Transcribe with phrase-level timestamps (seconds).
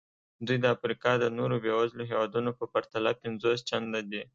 [0.45, 4.21] دوی د افریقا د نورو بېوزلو هېوادونو په پرتله پنځوس چنده دي.